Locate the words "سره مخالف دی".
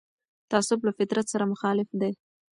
1.33-2.11